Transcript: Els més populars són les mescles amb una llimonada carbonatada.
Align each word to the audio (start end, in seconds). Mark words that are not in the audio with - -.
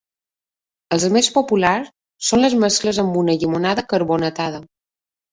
Els 0.95 1.03
més 1.17 1.27
populars 1.35 1.91
són 2.29 2.41
les 2.43 2.55
mescles 2.63 3.01
amb 3.03 3.19
una 3.23 3.35
llimonada 3.43 3.83
carbonatada. 3.93 4.63